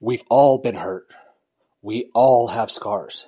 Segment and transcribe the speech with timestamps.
[0.00, 1.08] We've all been hurt.
[1.82, 3.26] We all have scars.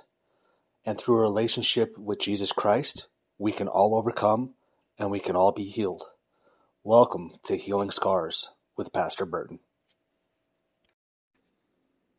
[0.87, 3.09] And through a relationship with Jesus Christ,
[3.39, 4.55] we can all overcome
[4.97, 6.05] and we can all be healed.
[6.85, 9.59] Welcome to Healing Scars with Pastor Burton.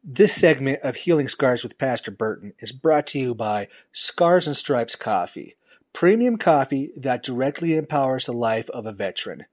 [0.04, 4.58] This segment of Healing Scars with Pastor Burton is brought to you by Scars and
[4.58, 5.56] Stripes Coffee,
[5.94, 9.46] premium coffee that directly empowers the life of a veteran.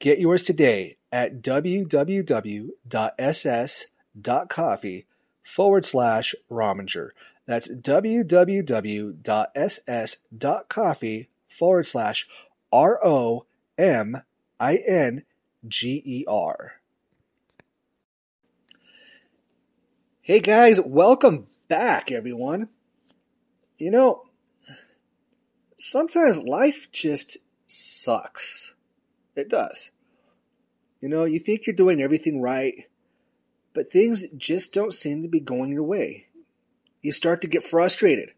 [0.00, 1.86] Get yours today at www.ss
[4.48, 5.06] coffee
[5.44, 7.10] forward slash Rominger.
[7.46, 8.38] That's www.ss.coffee
[11.58, 12.28] forward slash
[12.72, 14.22] R O M
[14.58, 15.24] I N
[15.66, 16.74] G E R.
[20.22, 22.68] Hey guys, welcome back, everyone.
[23.78, 24.26] You know,
[25.76, 28.74] sometimes life just sucks.
[29.34, 29.90] It does.
[31.00, 32.86] You know, you think you're doing everything right
[33.74, 36.26] but things just don't seem to be going your way.
[37.02, 38.32] You start to get frustrated.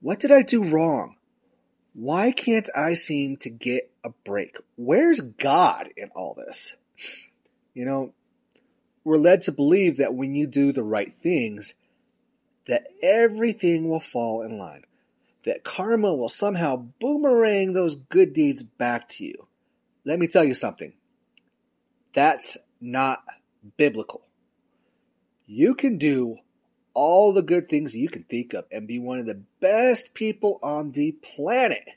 [0.00, 1.16] What did I do wrong?
[1.94, 4.58] Why can't I seem to get a break?
[4.76, 6.74] Where's God in all this?
[7.72, 8.12] You know,
[9.04, 11.74] we're led to believe that when you do the right things,
[12.66, 14.84] that everything will fall in line,
[15.44, 19.46] that karma will somehow boomerang those good deeds back to you.
[20.04, 20.92] Let me tell you something.
[22.12, 23.24] That's not
[23.76, 24.22] biblical.
[25.46, 26.38] You can do
[26.94, 30.58] all the good things you can think of and be one of the best people
[30.62, 31.88] on the planet.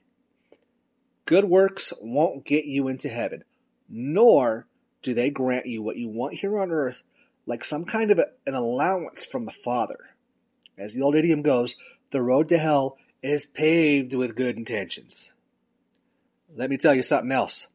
[1.25, 3.43] Good works won't get you into heaven,
[3.87, 4.67] nor
[5.01, 7.03] do they grant you what you want here on earth
[7.45, 9.97] like some kind of a, an allowance from the Father.
[10.77, 11.77] As the old idiom goes,
[12.11, 15.33] the road to hell is paved with good intentions.
[16.55, 17.67] Let me tell you something else.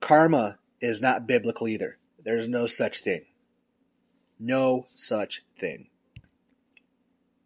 [0.00, 1.98] Karma is not biblical either.
[2.24, 3.22] There's no such thing.
[4.38, 5.88] No such thing.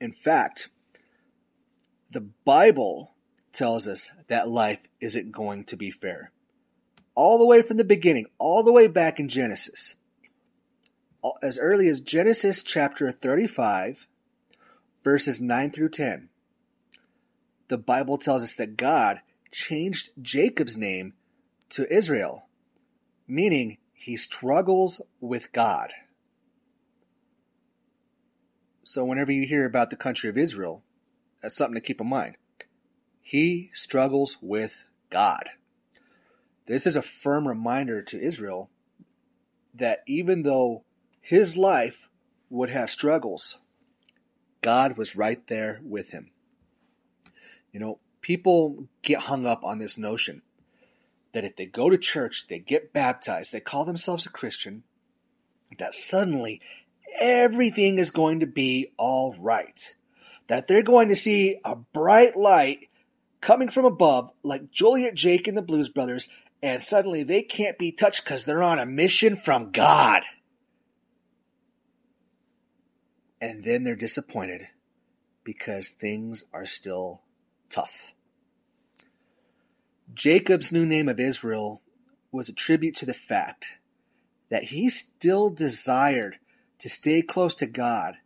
[0.01, 0.71] In fact,
[2.11, 3.15] the Bible
[3.53, 6.33] tells us that life isn't going to be fair.
[7.15, 9.97] All the way from the beginning, all the way back in Genesis.
[11.43, 14.07] As early as Genesis chapter 35,
[15.03, 16.29] verses 9 through 10.
[17.67, 19.21] The Bible tells us that God
[19.51, 21.15] changed Jacob's name
[21.71, 22.47] to Israel,
[23.27, 25.93] meaning he struggles with God.
[28.85, 30.83] So, whenever you hear about the country of Israel,
[31.43, 32.37] that's something to keep in mind.
[33.21, 35.51] He struggles with God.
[36.67, 38.71] This is a firm reminder to Israel
[39.75, 40.85] that even though
[41.21, 42.09] his life
[42.51, 43.59] would have struggles,
[44.63, 46.31] God was right there with him.
[47.73, 50.43] You know, people get hung up on this notion
[51.33, 54.83] that if they go to church, they get baptized, they call themselves a Christian,
[55.79, 56.61] that suddenly
[57.21, 59.95] everything is going to be all right.
[60.47, 62.89] That they're going to see a bright light
[63.41, 66.29] coming from above, like Joliet Jake and the Blues Brothers,
[66.63, 70.23] and suddenly they can't be touched because they're on a mission from God.
[73.41, 74.63] And then they're disappointed
[75.45, 77.23] because things are still
[77.71, 78.13] tough.
[80.15, 81.83] Jacob's new name of Israel
[82.33, 83.73] was a tribute to the fact
[84.49, 86.37] that he still desired
[86.79, 88.17] to stay close to God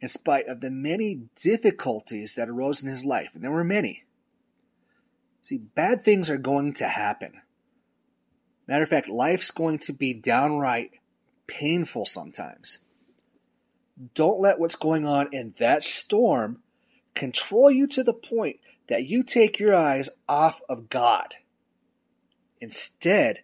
[0.00, 4.04] in spite of the many difficulties that arose in his life, and there were many.
[5.42, 7.40] See, bad things are going to happen.
[8.66, 10.92] Matter of fact, life's going to be downright
[11.46, 12.78] painful sometimes.
[14.14, 16.62] Don't let what's going on in that storm
[17.14, 21.36] control you to the point that you take your eyes off of God.
[22.60, 23.38] Instead,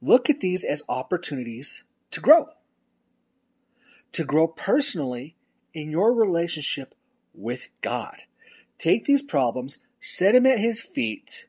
[0.00, 2.46] look at these as opportunities to grow.
[4.12, 5.36] To grow personally
[5.74, 6.94] in your relationship
[7.34, 8.16] with God.
[8.78, 11.46] Take these problems, set them at His feet,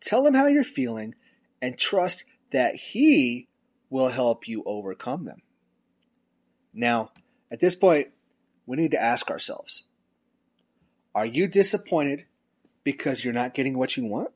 [0.00, 1.16] tell Him how you're feeling,
[1.60, 3.48] and trust that He
[3.90, 5.42] will help you overcome them.
[6.72, 7.10] Now,
[7.50, 8.08] at this point,
[8.66, 9.82] we need to ask ourselves
[11.12, 12.24] Are you disappointed
[12.84, 14.30] because you're not getting what you want?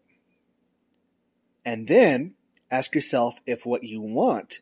[1.64, 2.34] And then
[2.70, 4.60] ask yourself if what you want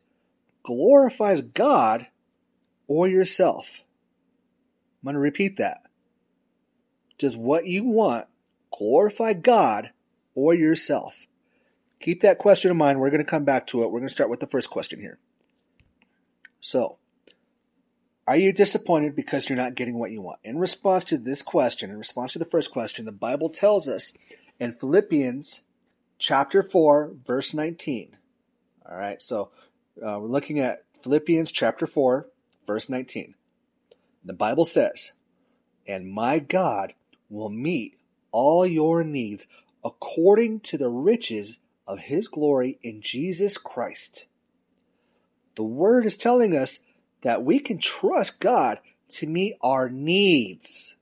[0.62, 2.06] glorifies God
[2.86, 3.82] or yourself.
[5.02, 5.82] I'm going to repeat that.
[7.18, 8.26] Does what you want
[8.76, 9.92] glorify God
[10.34, 11.26] or yourself?
[12.00, 12.98] Keep that question in mind.
[12.98, 13.86] We're going to come back to it.
[13.86, 15.18] We're going to start with the first question here.
[16.60, 16.98] So,
[18.26, 20.40] are you disappointed because you're not getting what you want?
[20.44, 24.12] In response to this question, in response to the first question, the Bible tells us
[24.58, 25.60] in Philippians
[26.18, 28.16] chapter 4, verse 19.
[28.88, 29.50] All right, so
[29.98, 32.26] uh, we're looking at Philippians chapter 4,
[32.66, 33.34] verse 19.
[34.24, 35.12] The Bible says,
[35.86, 36.94] And my God
[37.28, 37.96] will meet
[38.32, 39.46] all your needs
[39.84, 44.24] according to the riches of his glory in Jesus Christ.
[45.56, 46.80] The word is telling us
[47.24, 48.78] that we can trust God
[49.08, 50.94] to meet our needs.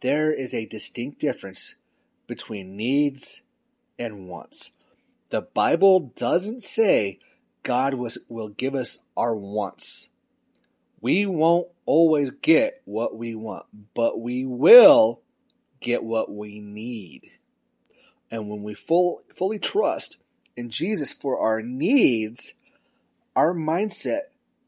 [0.00, 1.74] There is a distinct difference
[2.26, 3.42] between needs
[3.98, 4.70] and wants.
[5.28, 7.18] The Bible doesn't say
[7.62, 10.08] God was, will give us our wants.
[11.02, 15.20] We won't always get what we want, but we will
[15.80, 17.30] get what we need.
[18.30, 20.16] And when we full, fully trust
[20.56, 22.54] in Jesus for our needs,
[23.36, 24.20] our mindset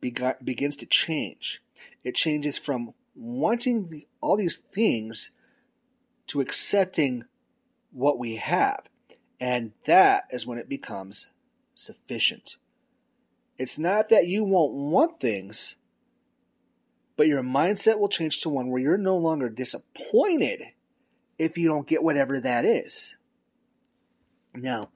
[0.03, 1.63] begins to change.
[2.05, 5.31] It changes from wanting all these things
[6.27, 7.25] to accepting
[7.93, 8.83] what we have.
[9.41, 11.31] And that is when it becomes
[11.75, 12.57] sufficient.
[13.59, 15.77] It's not that you won't want things,
[17.17, 20.63] but your mindset will change to one where you're no longer disappointed
[21.39, 23.15] if you don't get whatever that is.
[24.55, 24.91] Now,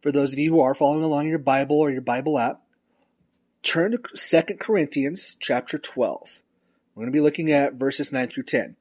[0.00, 2.62] for those of you who are following along in your Bible or your Bible app,
[3.62, 6.42] turn to 2 Corinthians chapter 12.
[6.94, 8.76] We're going to be looking at verses 9 through 10.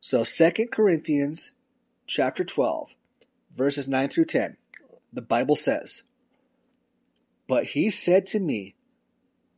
[0.00, 1.52] So 2 Corinthians
[2.06, 2.94] chapter 12,
[3.56, 4.56] verses 9 through 10.
[5.12, 6.02] The Bible says,
[7.46, 8.74] But he said to me,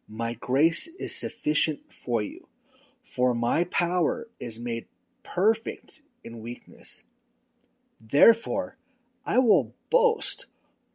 [0.08, 2.48] My grace is sufficient for you,
[3.02, 4.86] for my power is made
[5.22, 7.04] perfect in weakness.
[8.00, 8.76] Therefore,
[9.24, 10.46] I will boast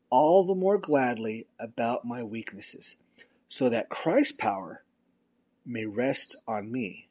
[0.09, 2.97] all the more gladly about my weaknesses,
[3.49, 4.83] so that Christ's power
[5.65, 7.09] may rest on me.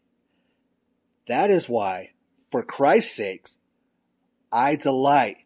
[1.27, 2.13] That is why,
[2.51, 3.61] for Christ's sakes,
[4.51, 5.37] I delight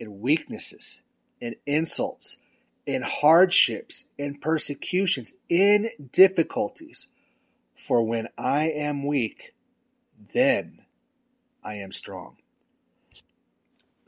[0.00, 1.02] in weaknesses,
[1.38, 2.38] in insults,
[2.86, 7.08] in hardships, in persecutions, in difficulties.
[7.74, 9.54] For when I am weak,
[10.32, 10.86] then
[11.62, 12.38] I am strong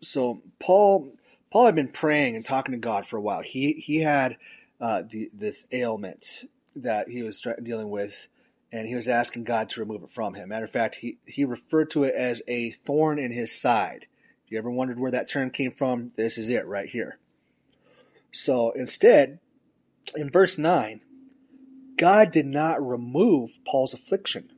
[0.00, 1.12] so Paul
[1.50, 3.40] Paul had been praying and talking to God for a while.
[3.40, 4.37] He he had
[4.81, 6.45] uh, the, this ailment
[6.77, 8.29] that he was dealing with,
[8.71, 10.51] and he was asking God to remove it from him.
[10.51, 14.07] Matter of fact, he he referred to it as a thorn in his side.
[14.45, 17.19] If you ever wondered where that term came from, this is it right here.
[18.33, 19.41] So instead,
[20.15, 21.01] in verse nine,
[21.97, 24.53] God did not remove Paul's affliction.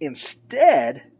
[0.00, 1.10] Instead,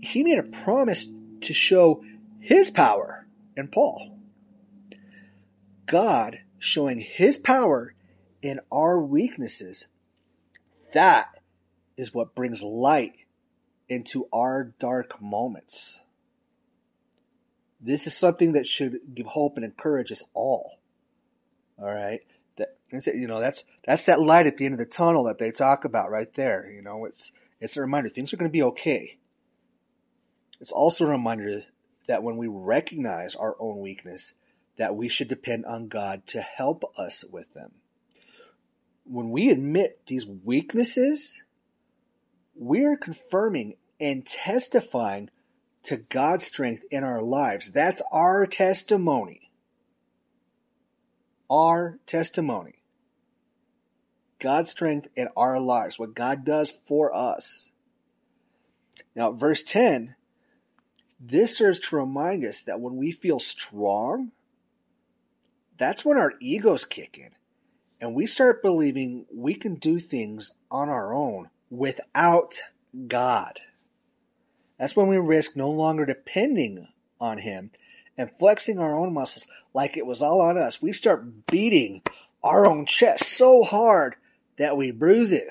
[0.00, 1.06] he made a promise
[1.42, 2.04] to show
[2.40, 3.26] his power
[3.56, 4.15] in Paul.
[5.86, 7.94] God showing his power
[8.42, 9.86] in our weaknesses.
[10.92, 11.38] That
[11.96, 13.24] is what brings light
[13.88, 16.00] into our dark moments.
[17.80, 20.80] This is something that should give hope and encourage us all.
[21.78, 22.20] All right.
[22.56, 22.76] That
[23.14, 25.84] you know that's that's that light at the end of the tunnel that they talk
[25.84, 26.70] about right there.
[26.70, 29.18] You know, it's it's a reminder things are going to be okay.
[30.60, 31.64] It's also a reminder
[32.06, 34.34] that when we recognize our own weakness,
[34.76, 37.72] that we should depend on God to help us with them.
[39.04, 41.42] When we admit these weaknesses,
[42.54, 45.30] we are confirming and testifying
[45.84, 47.72] to God's strength in our lives.
[47.72, 49.50] That's our testimony.
[51.48, 52.82] Our testimony.
[54.38, 57.70] God's strength in our lives, what God does for us.
[59.14, 60.16] Now, verse 10
[61.18, 64.32] this serves to remind us that when we feel strong,
[65.76, 67.30] that's when our egos kick in
[68.00, 72.60] and we start believing we can do things on our own without
[73.08, 73.60] God.
[74.78, 76.86] That's when we risk no longer depending
[77.20, 77.70] on Him
[78.18, 80.82] and flexing our own muscles like it was all on us.
[80.82, 82.02] We start beating
[82.42, 84.16] our own chest so hard
[84.58, 85.48] that we bruise it.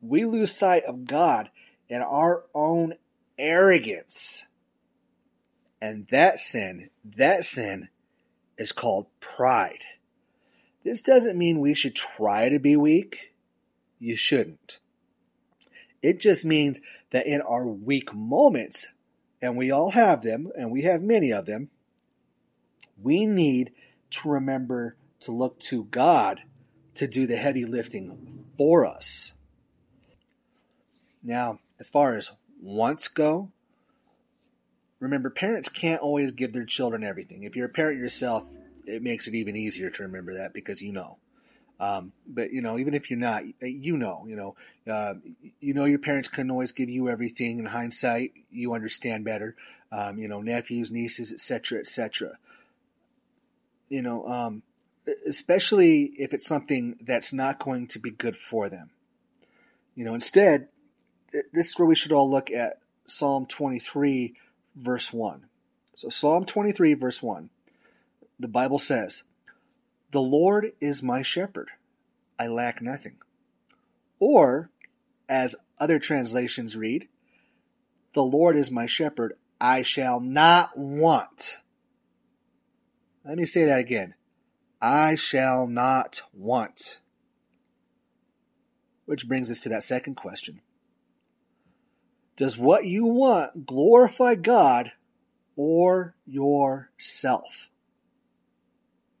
[0.00, 1.50] We lose sight of God
[1.90, 2.94] and our own
[3.38, 4.44] arrogance.
[5.80, 7.88] And that sin, that sin
[8.58, 9.84] is called pride.
[10.84, 13.32] This doesn't mean we should try to be weak.
[13.98, 14.78] You shouldn't.
[16.02, 18.86] It just means that in our weak moments,
[19.42, 21.70] and we all have them, and we have many of them,
[23.02, 23.72] we need
[24.10, 26.42] to remember to look to God
[26.94, 29.32] to do the heavy lifting for us.
[31.22, 32.30] Now, as far as
[32.62, 33.50] wants go,
[35.00, 37.42] remember parents can't always give their children everything.
[37.42, 38.44] If you're a parent yourself,
[38.86, 41.18] it makes it even easier to remember that because you know.
[41.78, 44.56] Um, but you know, even if you're not, you know, you know,
[44.90, 45.14] uh,
[45.60, 47.58] you know, your parents couldn't always give you everything.
[47.58, 49.56] In hindsight, you understand better.
[49.92, 52.38] Um, you know, nephews, nieces, etc., etc.
[53.88, 54.62] You know, um,
[55.26, 58.90] especially if it's something that's not going to be good for them.
[59.94, 60.68] You know, instead,
[61.32, 64.34] this is where we should all look at Psalm 23,
[64.76, 65.46] verse 1.
[65.94, 67.48] So, Psalm 23, verse 1,
[68.38, 69.22] the Bible says,
[70.10, 71.70] The Lord is my shepherd,
[72.38, 73.16] I lack nothing.
[74.18, 74.70] Or,
[75.28, 77.08] as other translations read,
[78.12, 81.58] The Lord is my shepherd, I shall not want.
[83.24, 84.14] Let me say that again.
[84.80, 87.00] I shall not want.
[89.06, 90.60] Which brings us to that second question
[92.36, 94.92] Does what you want glorify God
[95.56, 97.70] or yourself?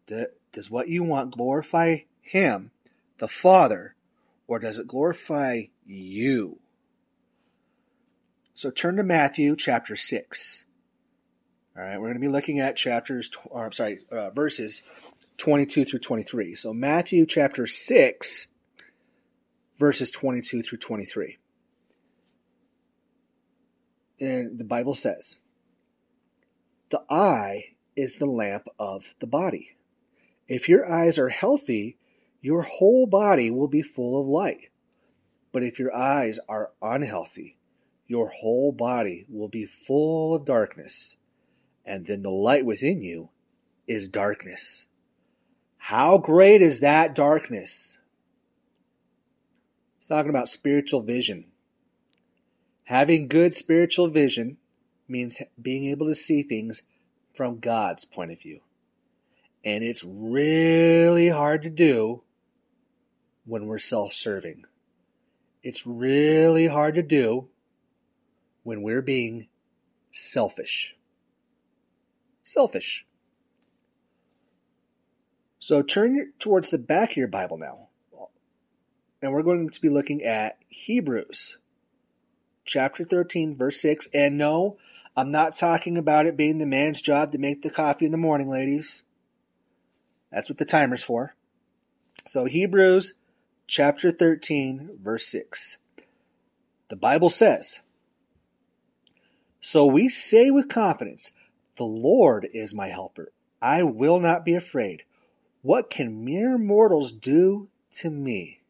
[0.06, 2.70] Does what you want glorify Him,
[3.18, 3.94] the Father,
[4.46, 6.58] or does it glorify you?
[8.52, 10.64] So turn to Matthew chapter 6.
[11.76, 14.82] All right, we're going to be looking at chapters, or I'm sorry, uh, verses
[15.36, 16.54] 22 through 23.
[16.54, 18.46] So Matthew chapter 6,
[19.78, 21.36] verses 22 through 23.
[24.20, 25.38] And the Bible says,
[26.88, 29.76] The eye is the lamp of the body.
[30.48, 31.98] If your eyes are healthy,
[32.40, 34.70] your whole body will be full of light.
[35.52, 37.56] But if your eyes are unhealthy,
[38.06, 41.16] your whole body will be full of darkness.
[41.84, 43.30] And then the light within you
[43.86, 44.86] is darkness.
[45.76, 47.98] How great is that darkness?
[49.98, 51.46] It's talking about spiritual vision.
[52.86, 54.58] Having good spiritual vision
[55.08, 56.82] means being able to see things
[57.34, 58.60] from God's point of view.
[59.64, 62.22] And it's really hard to do
[63.44, 64.64] when we're self serving.
[65.64, 67.48] It's really hard to do
[68.62, 69.48] when we're being
[70.12, 70.94] selfish.
[72.44, 73.04] Selfish.
[75.58, 77.88] So turn towards the back of your Bible now.
[79.20, 81.56] And we're going to be looking at Hebrews
[82.66, 84.08] chapter 13, verse 6.
[84.12, 84.76] And no,
[85.16, 88.18] I'm not talking about it being the man's job to make the coffee in the
[88.18, 89.02] morning, ladies.
[90.30, 91.34] That's what the timer's for.
[92.26, 93.14] So, Hebrews
[93.66, 95.78] chapter 13, verse 6.
[96.88, 97.78] The Bible says,
[99.60, 101.32] So we say with confidence,
[101.76, 103.32] The Lord is my helper.
[103.62, 105.04] I will not be afraid.
[105.62, 108.60] What can mere mortals do to me?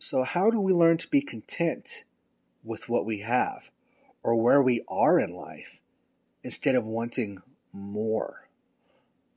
[0.00, 2.04] So, how do we learn to be content
[2.64, 3.70] with what we have
[4.22, 5.80] or where we are in life
[6.42, 7.40] instead of wanting
[7.72, 8.48] more?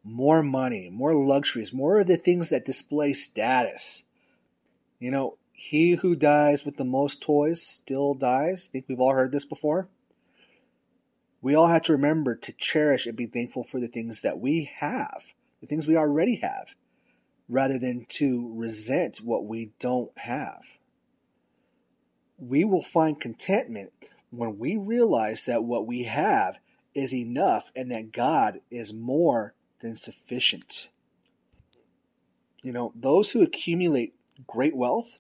[0.03, 4.03] More money, more luxuries, more of the things that display status.
[4.99, 8.67] You know, he who dies with the most toys still dies.
[8.67, 9.87] I think we've all heard this before
[11.43, 14.71] we all have to remember to cherish and be thankful for the things that we
[14.77, 15.25] have,
[15.59, 16.73] the things we already have,
[17.53, 20.65] rather than to resent what we don't have.
[22.39, 23.93] We will find contentment
[24.31, 26.57] when we realize that what we have
[26.95, 30.87] is enough and that God is more than sufficient.
[32.63, 34.15] You know, those who accumulate
[34.47, 35.19] great wealth,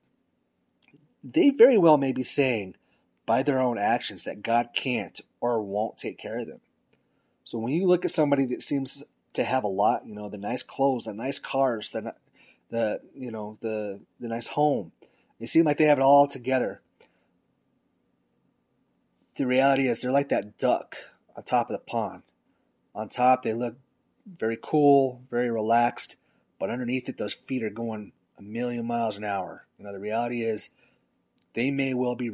[1.23, 2.75] they very well may be saying,
[3.27, 6.61] by their own actions that God can't or won't take care of them.
[7.43, 10.37] So when you look at somebody that seems to have a lot, you know, the
[10.37, 12.15] nice clothes, the nice cars, the
[12.73, 14.91] the you know the the nice home,
[15.39, 16.81] they seem like they have it all together.
[19.35, 20.97] The reality is they're like that duck
[21.37, 22.23] on top of the pond.
[22.95, 23.77] On top they look
[24.25, 26.15] very cool, very relaxed,
[26.59, 29.67] but underneath it those feet are going a million miles an hour.
[29.77, 30.69] You know, the reality is
[31.53, 32.31] they may well be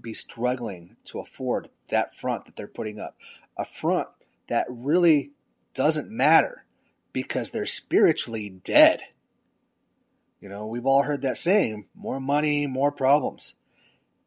[0.00, 3.14] be struggling to afford that front that they're putting up,
[3.58, 4.08] a front
[4.46, 5.32] that really
[5.74, 6.64] doesn't matter
[7.12, 9.02] because they're spiritually dead.
[10.42, 13.54] You know, we've all heard that saying, more money, more problems.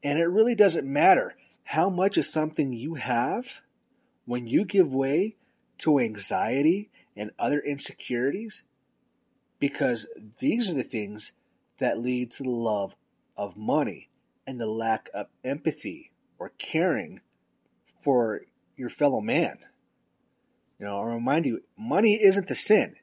[0.01, 3.60] And it really doesn't matter how much is something you have
[4.24, 5.36] when you give way
[5.79, 8.63] to anxiety and other insecurities
[9.60, 10.07] because
[10.39, 11.34] these are the things
[11.79, 12.95] that lead to the love
[13.36, 14.10] of money
[14.48, 17.19] and the lack of empathy or caring
[18.00, 18.43] for
[18.77, 19.57] your fellow man.
[20.79, 22.95] You know, I'll remind you, money isn't the sin.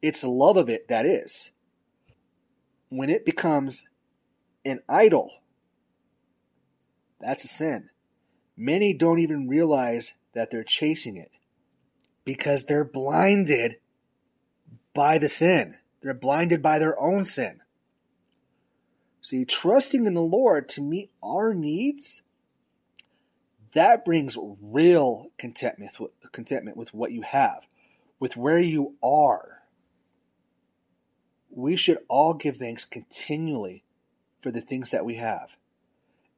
[0.00, 1.50] It's the love of it that is.
[2.88, 3.88] When it becomes
[4.64, 5.30] an idol,
[7.20, 7.90] that's a sin.
[8.56, 11.30] Many don't even realize that they're chasing it
[12.24, 13.76] because they're blinded
[14.94, 15.76] by the sin.
[16.00, 17.60] They're blinded by their own sin.
[19.20, 22.22] See, trusting in the Lord to meet our needs,
[23.74, 25.96] that brings real contentment,
[26.32, 27.66] contentment with what you have,
[28.18, 29.57] with where you are,
[31.58, 33.82] we should all give thanks continually
[34.40, 35.56] for the things that we have.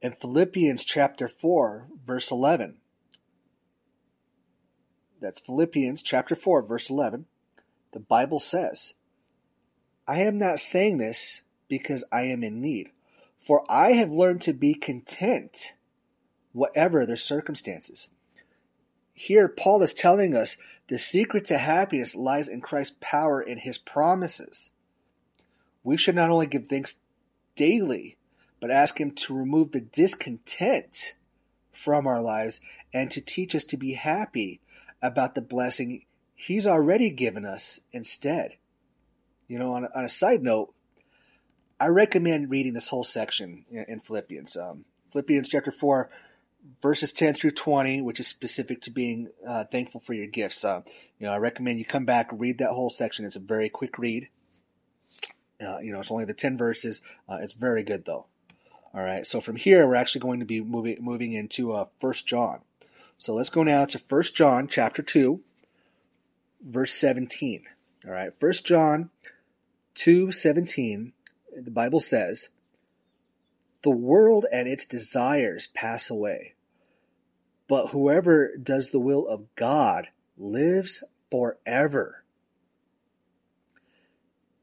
[0.01, 2.77] In Philippians chapter 4, verse 11,
[5.21, 7.27] that's Philippians chapter 4, verse 11,
[7.93, 8.95] the Bible says,
[10.07, 12.89] I am not saying this because I am in need,
[13.37, 15.75] for I have learned to be content,
[16.51, 18.07] whatever the circumstances.
[19.13, 23.77] Here, Paul is telling us the secret to happiness lies in Christ's power and his
[23.77, 24.71] promises.
[25.83, 26.99] We should not only give thanks
[27.55, 28.17] daily,
[28.59, 31.15] but ask him to remove the discontent
[31.71, 32.61] from our lives
[32.93, 34.61] and to teach us to be happy
[35.01, 38.55] about the blessing he's already given us instead.
[39.47, 40.73] You know, on a, on a side note,
[41.79, 44.55] I recommend reading this whole section in, in Philippians.
[44.55, 46.09] Um, Philippians chapter 4,
[46.81, 50.63] verses 10 through 20, which is specific to being uh, thankful for your gifts.
[50.63, 50.81] Uh,
[51.19, 53.25] you know, I recommend you come back, read that whole section.
[53.25, 54.29] It's a very quick read.
[55.61, 57.01] Uh, you know, it's only the 10 verses.
[57.29, 58.25] Uh, it's very good, though.
[58.93, 62.27] All right, so from here, we're actually going to be moving moving into uh, First
[62.27, 62.59] John.
[63.17, 65.39] So let's go now to First John chapter 2,
[66.61, 67.63] verse 17.
[68.05, 69.09] All right, First John
[69.95, 71.13] 2, 17,
[71.55, 72.49] the Bible says,
[73.83, 76.55] The world and its desires pass away,
[77.69, 82.20] but whoever does the will of God lives forever.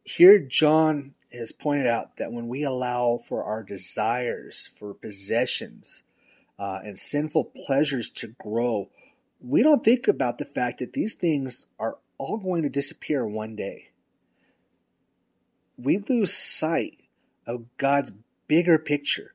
[0.09, 6.03] Here, John has pointed out that when we allow for our desires, for possessions,
[6.59, 8.89] uh, and sinful pleasures to grow,
[9.39, 13.55] we don't think about the fact that these things are all going to disappear one
[13.55, 13.91] day.
[15.77, 16.97] We lose sight
[17.47, 18.13] of God's
[18.47, 19.35] bigger picture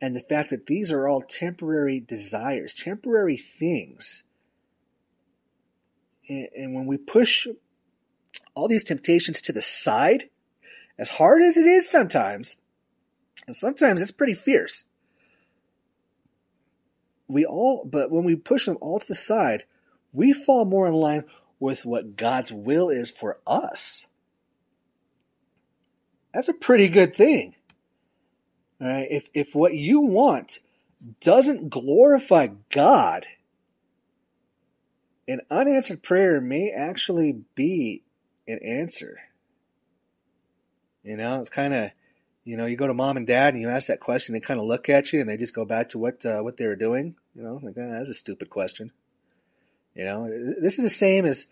[0.00, 4.24] and the fact that these are all temporary desires, temporary things.
[6.30, 7.46] And, and when we push
[8.54, 10.28] all these temptations to the side,
[10.98, 12.56] as hard as it is sometimes,
[13.46, 14.84] and sometimes it's pretty fierce.
[17.26, 19.64] We all, but when we push them all to the side,
[20.12, 21.24] we fall more in line
[21.58, 24.06] with what God's will is for us.
[26.32, 27.54] That's a pretty good thing.
[28.80, 30.60] All right, if if what you want
[31.20, 33.26] doesn't glorify God,
[35.26, 38.03] an unanswered prayer may actually be
[38.46, 39.18] an answer.
[41.02, 41.90] You know, it's kind of,
[42.44, 44.60] you know, you go to mom and dad and you ask that question, they kind
[44.60, 46.76] of look at you and they just go back to what uh, what they were
[46.76, 47.14] doing.
[47.34, 48.90] You know, like oh, that's a stupid question.
[49.94, 51.46] You know, this is the same as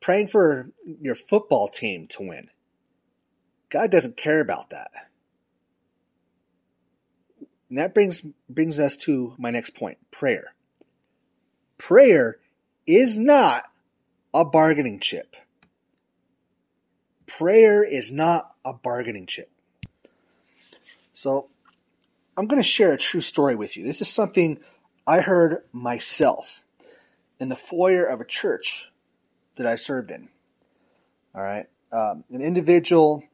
[0.00, 2.50] praying for your football team to win.
[3.68, 4.90] God doesn't care about that.
[7.68, 10.54] And that brings brings us to my next point, prayer.
[11.76, 12.38] Prayer
[12.86, 13.64] is not
[14.32, 15.36] a bargaining chip.
[17.28, 19.50] Prayer is not a bargaining chip.
[21.12, 21.48] So,
[22.36, 23.84] I'm going to share a true story with you.
[23.84, 24.58] This is something
[25.06, 26.62] I heard myself
[27.40, 28.90] in the foyer of a church
[29.56, 30.28] that I served in.
[31.34, 31.66] All right.
[31.92, 33.24] Um, an individual,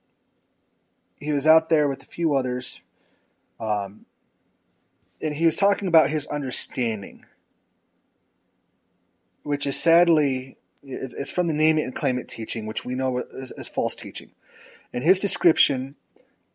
[1.20, 2.80] he was out there with a few others,
[3.58, 4.06] um,
[5.20, 7.24] and he was talking about his understanding,
[9.42, 13.18] which is sadly it's, from the name it and claim it teaching, which we know
[13.18, 14.30] is, is false teaching.
[14.92, 15.96] And his description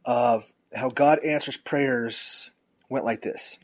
[0.06, 2.52] of how God answers prayers
[2.90, 3.58] went like this.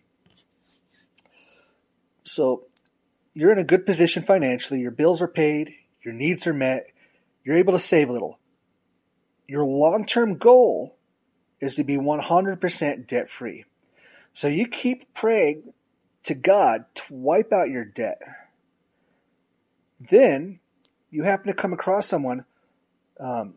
[2.24, 2.64] So
[3.34, 6.88] you're in a good position financially, your bills are paid, your needs are met,
[7.44, 8.40] you're able to save a little.
[9.48, 10.98] Your long term goal
[11.60, 13.66] is to be 100% debt free.
[14.34, 15.74] So you keep praying
[16.24, 18.22] to God to wipe out your debt.
[20.10, 20.60] Then
[21.10, 22.46] you happen to come across someone
[23.20, 23.56] um,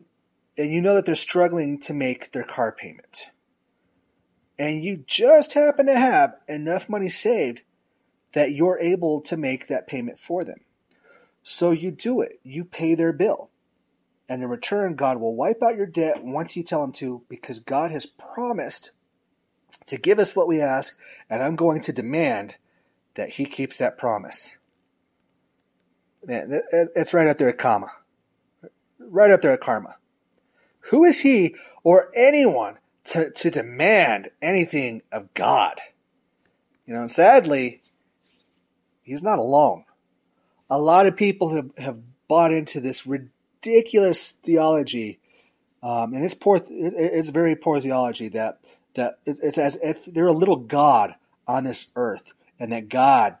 [0.57, 3.27] and you know that they're struggling to make their car payment.
[4.57, 7.61] And you just happen to have enough money saved
[8.33, 10.59] that you're able to make that payment for them.
[11.43, 12.39] So you do it.
[12.43, 13.49] You pay their bill.
[14.27, 17.59] And in return, God will wipe out your debt once you tell Him to, because
[17.59, 18.91] God has promised
[19.87, 20.95] to give us what we ask,
[21.29, 22.55] and I'm going to demand
[23.15, 24.55] that He keeps that promise.
[26.25, 27.91] Man, it's right up there at karma.
[28.99, 29.95] Right up there at karma.
[30.81, 35.79] Who is he or anyone to, to demand anything of God?
[36.85, 37.81] You know, and sadly,
[39.03, 39.85] he's not alone.
[40.69, 45.19] A lot of people have, have bought into this ridiculous theology,
[45.81, 46.59] um, and it's poor.
[46.67, 48.59] It's very poor theology that
[48.95, 51.15] that it's, it's as if they're a little God
[51.47, 53.37] on this earth, and that God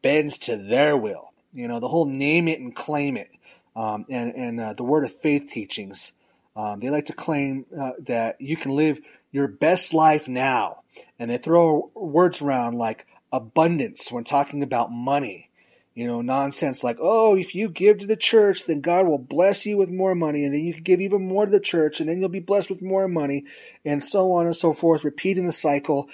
[0.00, 1.31] bends to their will.
[1.52, 3.30] You know, the whole name it and claim it.
[3.74, 6.12] um, and, and uh, the Word of Faith teachings.
[6.54, 10.82] Um, they like to claim uh, that you can live your best life now.
[11.18, 15.48] And they throw words around like abundance when talking about money.
[15.94, 19.66] You know, nonsense like, oh, if you give to the church, then God will bless
[19.66, 22.08] you with more money, and then you can give even more to the church, and
[22.08, 23.44] then you'll be blessed with more money,
[23.84, 26.08] and so on and so forth, repeating the cycle.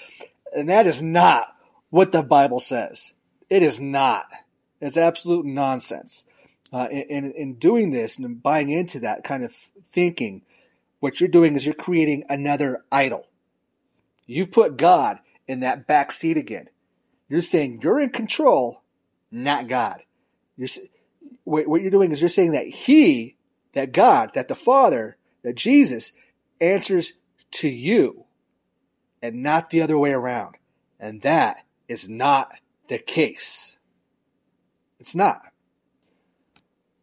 [0.53, 1.55] And that is not
[1.91, 3.13] what the Bible says.
[3.49, 4.25] It is not.
[4.81, 6.25] It's absolute nonsense.
[6.71, 9.51] Uh, in, in doing this and buying into that kind of
[9.83, 10.43] thinking,
[10.99, 13.27] what you're doing is you're creating another idol.
[14.27, 16.69] You've put God in that back seat again.
[17.27, 18.83] You're saying you're in control,
[19.31, 20.03] not God.
[20.57, 20.67] You're,
[21.43, 23.35] what you're doing is you're saying that He,
[23.73, 26.13] that God, that the Father, that Jesus
[26.61, 27.13] answers
[27.51, 28.25] to you
[29.21, 30.55] and not the other way around.
[30.99, 32.51] And that is not
[32.87, 33.77] the case.
[34.99, 35.41] It's not.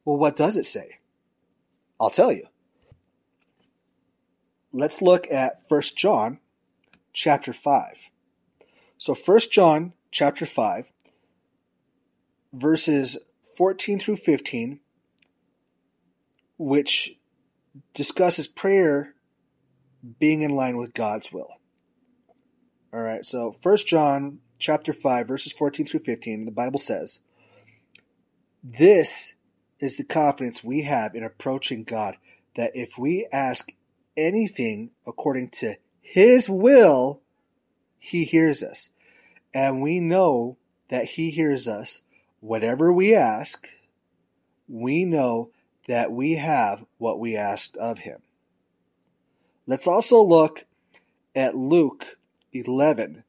[0.05, 0.99] Well, what does it say?
[2.01, 2.47] I'll tell you.
[4.73, 6.39] Let's look at 1 John
[7.13, 8.11] chapter 5.
[8.99, 10.93] So 1 John chapter 5
[12.53, 13.19] verses
[13.57, 14.81] 14 through 15
[16.59, 17.19] which
[17.93, 19.15] discusses prayer
[20.19, 21.51] being in line with God's will.
[22.95, 27.21] All right, so 1 John chapter 5 verses 14 through 15 the Bible says,
[28.69, 29.35] "This
[29.79, 32.17] is the confidence we have in approaching God
[32.57, 33.71] that if we ask
[34.17, 37.21] anything according to His will,
[37.99, 38.91] He hears us.
[39.55, 40.57] And we know
[40.89, 42.03] that He hears us.
[42.41, 43.69] Whatever we ask,
[44.69, 45.53] we know
[45.87, 48.21] that we have what we asked of Him.
[49.69, 50.65] Let's also look
[51.37, 52.19] at Luke
[52.53, 53.23] 11,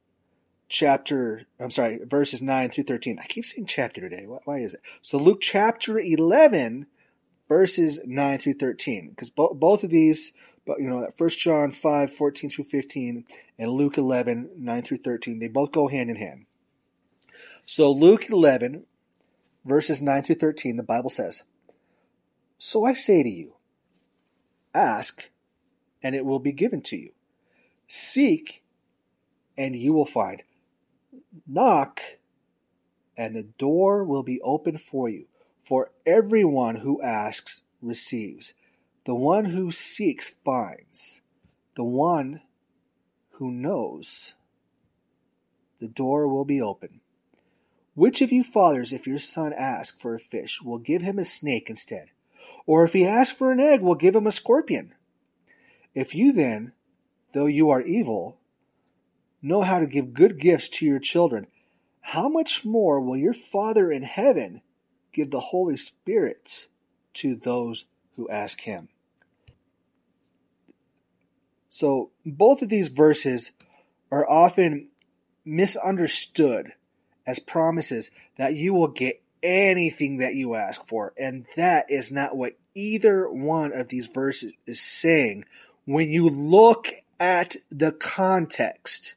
[0.68, 3.18] chapter, I'm sorry, verses 9 through 13.
[3.18, 4.26] I keep saying chapter today.
[4.26, 4.80] Why, is it?
[5.02, 6.86] So Luke chapter 11,
[7.48, 9.10] verses 9 through 13.
[9.10, 10.32] Because bo- both of these,
[10.66, 13.24] but you know, that 1 John 5, 14 through 15,
[13.58, 16.46] and Luke 11, 9 through 13, they both go hand in hand.
[17.64, 18.84] So Luke 11,
[19.64, 21.42] verses 9 through 13, the Bible says,
[22.56, 23.54] So I say to you,
[24.74, 25.30] ask,
[26.02, 27.10] and it will be given to you.
[27.86, 28.62] Seek,
[29.56, 30.42] and you will find.
[31.46, 32.00] Knock,
[33.16, 35.26] and the door will be opened for you.
[35.62, 38.54] For everyone who asks receives,
[39.04, 41.20] the one who seeks finds,
[41.74, 42.42] the one
[43.32, 44.34] who knows
[45.78, 47.00] the door will be open.
[47.94, 51.24] Which of you fathers, if your son asks for a fish, will give him a
[51.24, 52.10] snake instead?
[52.66, 54.94] Or if he asks for an egg, will give him a scorpion?
[55.94, 56.72] If you then,
[57.32, 58.37] though you are evil,
[59.42, 61.46] know how to give good gifts to your children,
[62.00, 64.62] how much more will your Father in heaven
[65.12, 66.68] give the Holy Spirit
[67.14, 67.84] to those
[68.16, 68.88] who ask him?
[71.68, 73.52] So, both of these verses
[74.10, 74.88] are often
[75.44, 76.72] misunderstood
[77.26, 81.12] as promises that you will get anything that you ask for.
[81.16, 85.44] And that is not what either one of these verses is saying
[85.84, 86.88] when you look
[87.20, 89.14] at the context.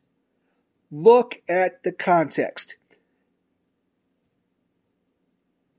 [0.92, 2.76] Look at the context.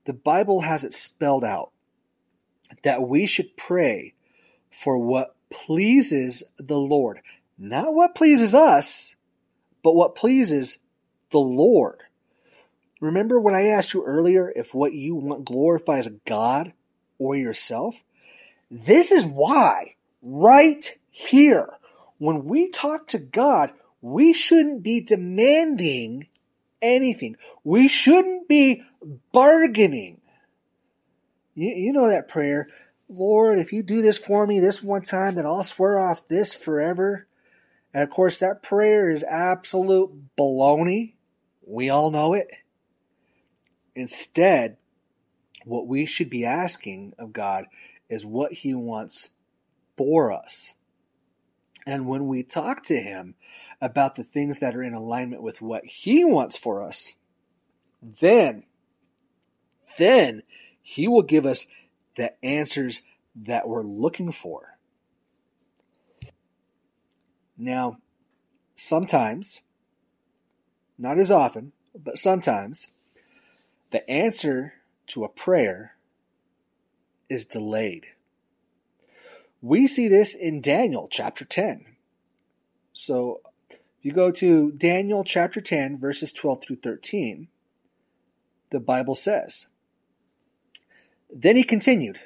[0.04, 1.70] The Bible has it spelled out
[2.82, 4.14] that we should pray
[4.70, 7.20] for what pleases the Lord.
[7.58, 9.14] Not what pleases us,
[9.82, 10.78] but what pleases
[11.30, 12.00] the Lord.
[13.00, 16.72] Remember when I asked you earlier if what you want glorifies God
[17.18, 18.02] or yourself?
[18.70, 21.68] This is why, right here,
[22.18, 23.72] when we talk to God,
[24.02, 26.26] we shouldn't be demanding
[26.82, 27.36] anything.
[27.64, 28.82] We shouldn't be
[29.32, 30.20] bargaining.
[31.54, 32.68] You, you know that prayer,
[33.08, 36.52] Lord, if you do this for me this one time, then I'll swear off this
[36.52, 37.26] forever.
[37.94, 41.14] And of course, that prayer is absolute baloney.
[41.64, 42.52] We all know it.
[43.94, 44.78] Instead,
[45.64, 47.66] what we should be asking of God
[48.08, 49.30] is what He wants
[49.96, 50.74] for us.
[51.86, 53.34] And when we talk to Him
[53.82, 57.12] about the things that are in alignment with what He wants for us,
[58.00, 58.62] then,
[59.98, 60.44] then
[60.80, 61.66] He will give us
[62.14, 63.02] the answers
[63.34, 64.78] that we're looking for.
[67.58, 67.98] Now,
[68.76, 69.62] sometimes,
[70.96, 72.86] not as often, but sometimes,
[73.90, 74.74] the answer
[75.08, 75.96] to a prayer
[77.28, 78.06] is delayed.
[79.60, 81.84] We see this in Daniel chapter 10.
[82.92, 83.40] So,
[84.02, 87.46] if you go to Daniel chapter 10, verses 12 through 13,
[88.70, 89.68] the Bible says,
[91.32, 92.18] Then he continued,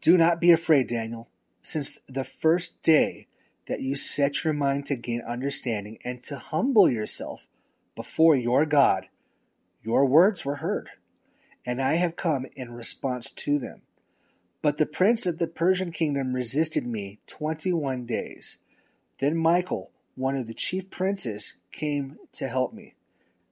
[0.00, 1.28] Do not be afraid, Daniel,
[1.60, 3.26] since the first day
[3.66, 7.46] that you set your mind to gain understanding and to humble yourself
[7.94, 9.08] before your God,
[9.82, 10.88] your words were heard,
[11.66, 13.82] and I have come in response to them.
[14.62, 18.56] But the prince of the Persian kingdom resisted me twenty one days.
[19.18, 22.94] Then Michael, one of the chief princes, came to help me,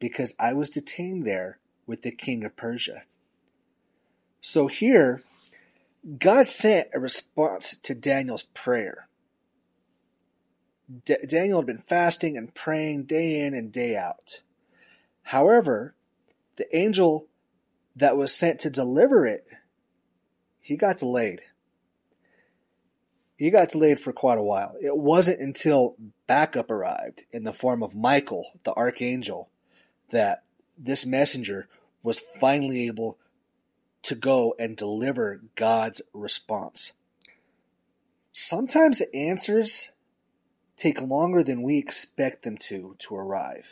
[0.00, 3.04] because I was detained there with the king of Persia.
[4.40, 5.22] So here,
[6.18, 9.08] God sent a response to Daniel's prayer.
[11.04, 14.40] D- Daniel had been fasting and praying day in and day out.
[15.22, 15.94] However,
[16.56, 17.26] the angel
[17.94, 19.46] that was sent to deliver it,
[20.60, 21.42] he got delayed.
[23.36, 24.76] He got delayed for quite a while.
[24.80, 25.96] It wasn't until
[26.26, 29.50] backup arrived in the form of Michael, the archangel,
[30.10, 30.42] that
[30.78, 31.68] this messenger
[32.02, 33.18] was finally able
[34.02, 36.92] to go and deliver God's response.
[38.32, 39.90] Sometimes the answers
[40.76, 43.66] take longer than we expect them to to arrive.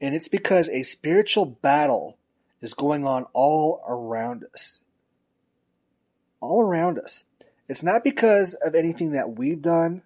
[0.00, 2.16] And it's because a spiritual battle
[2.60, 4.80] is going on all around us.
[6.40, 7.24] All around us.
[7.68, 10.02] It's not because of anything that we've done,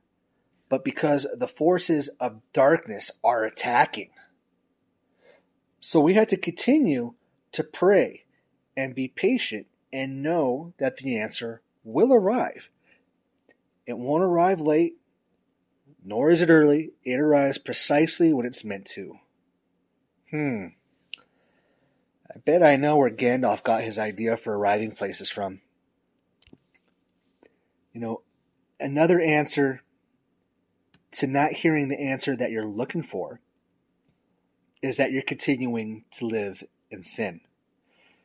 [0.68, 4.10] but because the forces of darkness are attacking.
[5.80, 7.14] So we have to continue
[7.52, 8.24] to pray
[8.76, 12.70] and be patient and know that the answer will arrive.
[13.86, 14.96] It won't arrive late,
[16.04, 16.92] nor is it early.
[17.04, 19.18] It arrives precisely when it's meant to.
[20.30, 20.66] Hmm.
[22.34, 25.60] I bet I know where Gandalf got his idea for arriving places from.
[27.92, 28.22] You know,
[28.80, 29.82] another answer
[31.12, 33.40] to not hearing the answer that you're looking for
[34.80, 37.40] is that you're continuing to live in sin.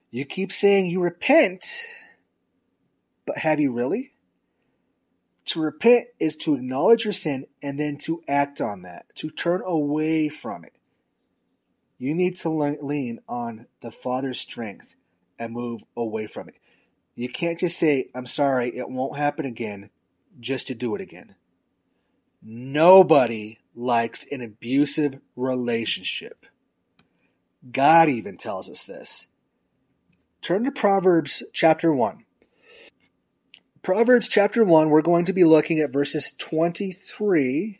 [0.10, 1.84] You keep saying you repent,
[3.26, 4.10] but have you really?
[5.46, 9.62] To repent is to acknowledge your sin and then to act on that, to turn
[9.64, 10.74] away from it.
[11.98, 14.96] You need to lean on the Father's strength
[15.40, 16.58] and move away from it.
[17.18, 19.90] You can't just say, I'm sorry, it won't happen again,
[20.40, 21.34] just to do it again.
[22.44, 26.46] Nobody likes an abusive relationship.
[27.72, 29.26] God even tells us this.
[30.44, 32.24] Turn to Proverbs chapter 1.
[33.82, 37.80] Proverbs chapter 1, we're going to be looking at verses 23.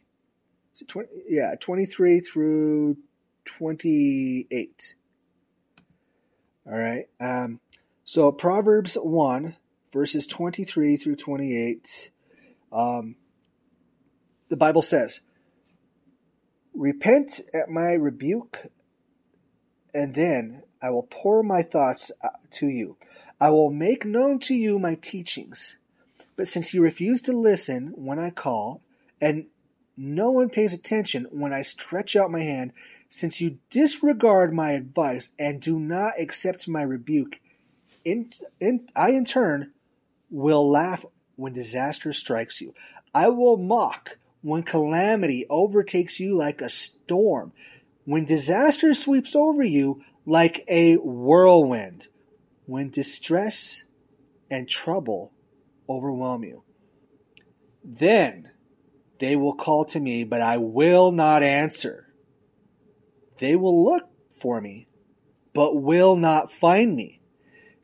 [0.88, 2.98] 20, yeah, 23 through
[3.46, 4.96] 28.
[6.66, 7.06] All right.
[7.20, 7.60] Um,
[8.08, 9.58] so Proverbs 1,
[9.92, 12.10] verses 23 through 28.
[12.72, 13.18] Um,
[14.48, 15.20] the Bible says,
[16.74, 18.60] Repent at my rebuke,
[19.94, 22.96] and then I will pour my thoughts uh, to you.
[23.42, 25.76] I will make known to you my teachings.
[26.38, 28.84] But since you refuse to listen when I call,
[29.20, 29.48] and
[29.98, 32.72] no one pays attention when I stretch out my hand,
[33.10, 37.42] since you disregard my advice and do not accept my rebuke,
[38.08, 38.30] in,
[38.62, 39.74] in, I in turn
[40.30, 42.74] will laugh when disaster strikes you.
[43.14, 47.52] I will mock when calamity overtakes you like a storm.
[48.06, 52.08] When disaster sweeps over you like a whirlwind.
[52.66, 53.84] When distress
[54.50, 55.34] and trouble
[55.90, 56.64] overwhelm you.
[57.84, 58.52] Then
[59.20, 62.08] they will call to me, but I will not answer.
[63.38, 64.08] They will look
[64.40, 64.88] for me,
[65.54, 67.17] but will not find me,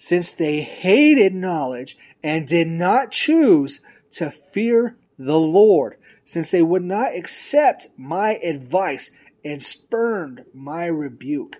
[0.03, 3.79] since they hated knowledge and did not choose
[4.11, 9.11] to fear the Lord, since they would not accept my advice
[9.45, 11.55] and spurned my rebuke.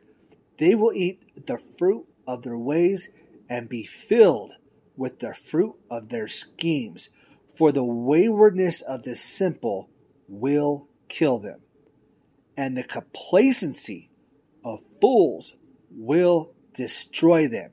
[0.57, 3.07] They will eat the fruit of their ways
[3.47, 4.57] and be filled
[4.97, 7.11] with the fruit of their schemes,
[7.55, 9.89] for the waywardness of the simple
[10.27, 11.61] will kill them
[12.57, 14.09] and the complacency
[14.65, 15.55] of fools
[15.89, 17.71] will destroy them.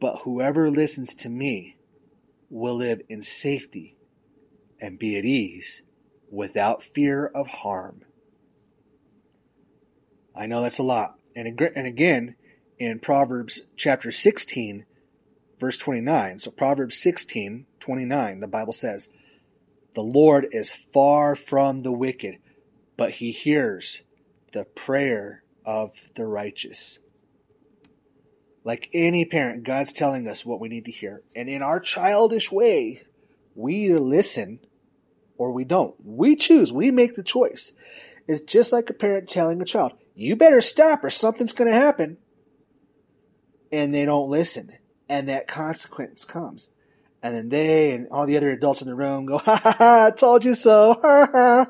[0.00, 1.76] But whoever listens to me
[2.50, 3.96] will live in safety
[4.80, 5.82] and be at ease
[6.30, 8.04] without fear of harm.
[10.34, 11.18] I know that's a lot.
[11.34, 12.36] And, again,
[12.78, 14.84] in Proverbs chapter 16,
[15.58, 19.08] verse 29, so Proverbs 16, 29, the Bible says,
[19.94, 22.38] The Lord is far from the wicked
[22.96, 24.02] but he hears
[24.52, 26.98] the prayer of the righteous.
[28.66, 31.22] Like any parent, God's telling us what we need to hear.
[31.36, 33.04] And in our childish way,
[33.54, 34.58] we either listen
[35.38, 35.94] or we don't.
[36.04, 37.70] We choose, we make the choice.
[38.26, 41.78] It's just like a parent telling a child, you better stop or something's going to
[41.78, 42.18] happen.
[43.70, 44.72] And they don't listen.
[45.08, 46.68] and that consequence comes.
[47.22, 50.06] And then they and all the other adults in the room go, ha ha ha,
[50.06, 51.66] I told you so, ha ha.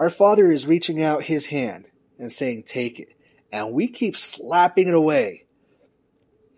[0.00, 3.12] Our Father is reaching out His hand and saying, take it.
[3.52, 5.44] And we keep slapping it away.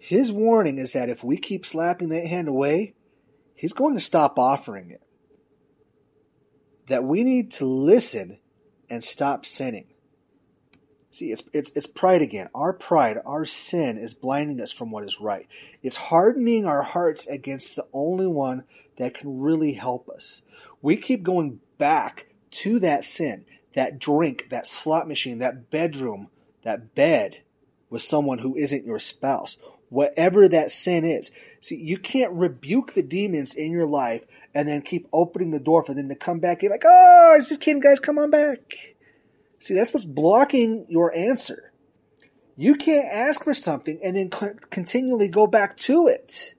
[0.01, 2.95] His warning is that if we keep slapping that hand away,
[3.55, 5.03] He's going to stop offering it.
[6.87, 8.39] That we need to listen
[8.89, 9.85] and stop sinning.
[11.11, 12.49] See, it's, it's, it's pride again.
[12.55, 15.47] Our pride, our sin is blinding us from what is right.
[15.83, 18.65] It's hardening our hearts against the only one
[18.97, 20.41] that can really help us.
[20.81, 26.29] We keep going back to that sin, that drink, that slot machine, that bedroom,
[26.63, 27.43] that bed
[27.91, 29.59] with someone who isn't your spouse,
[29.91, 31.31] whatever that sin is.
[31.61, 34.25] See, you can't rebuke the demons in your life
[34.55, 36.63] and then keep opening the door for them to come back.
[36.63, 38.97] You're like, oh, I just kidding, guys, come on back.
[39.59, 41.73] See, that's what's blocking your answer.
[42.57, 44.31] You can't ask for something and then
[44.71, 46.55] continually go back to it.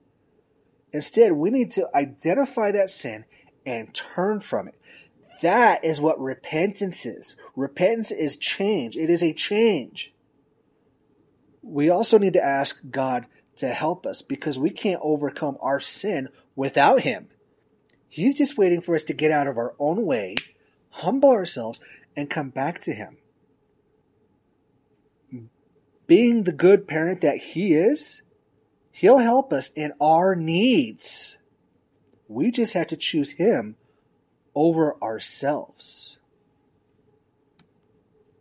[0.94, 3.26] Instead, we need to identify that sin
[3.65, 4.76] and turn from it.
[5.41, 7.36] That is what repentance is.
[7.56, 8.98] Repentance is change.
[8.98, 10.13] It is a change.
[11.62, 16.30] We also need to ask God to help us because we can't overcome our sin
[16.56, 17.28] without Him.
[18.10, 20.36] He's just waiting for us to get out of our own way,
[20.89, 21.80] humble ourselves,
[22.15, 23.17] and come back to Him.
[26.08, 28.21] Being the good parent that He is,
[28.91, 31.38] He'll help us in our needs.
[32.28, 33.78] We just have to choose Him
[34.56, 36.17] over ourselves.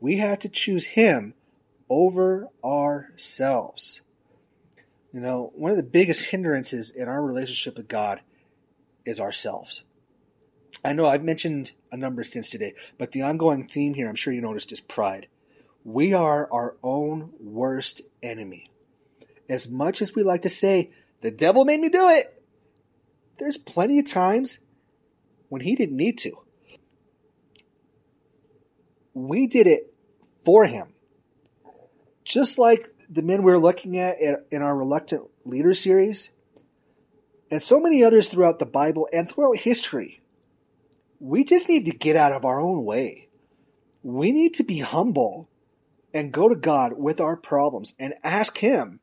[0.00, 1.34] We have to choose Him
[1.90, 4.00] over ourselves.
[5.12, 8.20] You know, one of the biggest hindrances in our relationship with God
[9.04, 9.82] is ourselves.
[10.84, 14.32] I know I've mentioned a number since today, but the ongoing theme here, I'm sure
[14.32, 15.26] you noticed, is pride.
[15.84, 18.70] We are our own worst enemy.
[19.48, 22.42] As much as we like to say, the devil made me do it,
[23.38, 24.60] there's plenty of times
[25.48, 26.32] when he didn't need to.
[29.12, 29.92] We did it
[30.44, 30.92] for him.
[32.30, 34.18] Just like the men we are looking at
[34.52, 36.30] in our Reluctant Leader series,
[37.50, 40.20] and so many others throughout the Bible and throughout history
[41.20, 43.28] we just need to get out of our own way.
[44.02, 45.50] We need to be humble
[46.14, 49.00] and go to God with our problems and ask Him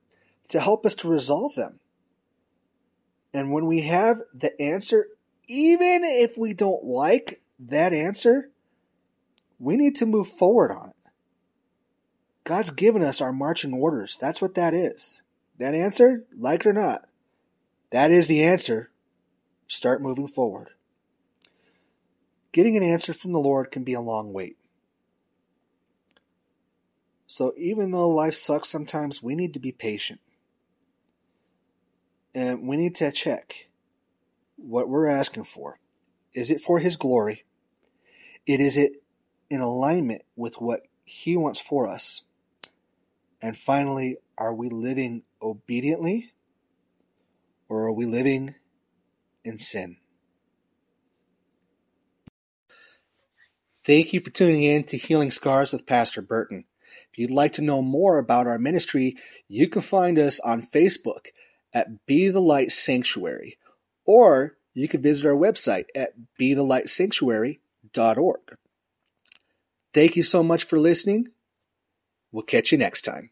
[0.50, 1.80] to help us to resolve them.
[3.34, 5.08] And when we have the answer,
[5.48, 8.50] even if we don't like that answer,
[9.60, 10.96] we need to move forward on it.
[12.48, 14.18] God's given us our marching orders.
[14.22, 15.22] That's what that is.
[15.58, 17.04] That answer, like it or not,
[17.90, 18.90] that is the answer.
[19.68, 20.70] Start moving forward.
[22.54, 24.56] Getting an answer from the Lord can be a long wait.
[27.28, 30.22] So even though life sucks sometimes, we need to be patient.
[32.34, 33.68] And we need to check
[34.56, 35.80] what we're asking for.
[36.34, 37.44] Is it for His glory?
[38.46, 39.04] Is it
[39.50, 42.22] in alignment with what He wants for us?
[43.48, 46.34] And finally, are we living obediently
[47.70, 48.56] or are we living
[49.46, 49.96] in sin?
[53.86, 56.66] Thank you for tuning in to Healing Scars with Pastor Burton.
[57.10, 59.16] If you'd like to know more about our ministry,
[59.48, 61.28] you can find us on Facebook
[61.72, 63.58] at Be the Light Sanctuary,
[64.04, 68.58] or you can visit our website at BeTheLightSanctuary.org.
[69.94, 71.30] Thank you so much for listening.
[72.34, 73.30] We'll catch you next time.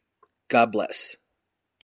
[0.50, 1.16] God bless.